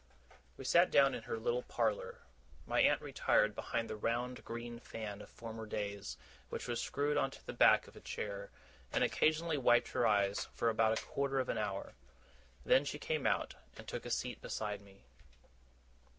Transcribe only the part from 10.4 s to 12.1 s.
for about a quarter of an hour.